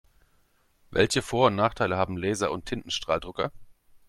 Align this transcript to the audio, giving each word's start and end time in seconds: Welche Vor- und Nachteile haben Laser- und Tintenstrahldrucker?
Welche 0.89 1.21
Vor- 1.21 1.45
und 1.45 1.55
Nachteile 1.55 1.95
haben 1.95 2.17
Laser- 2.17 2.49
und 2.51 2.65
Tintenstrahldrucker? 2.65 3.51